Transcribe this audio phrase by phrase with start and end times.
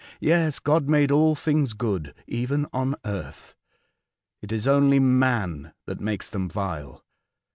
[0.19, 3.53] Yes, God made all things good— even on earth.
[4.41, 7.05] It is only man that makes them vile.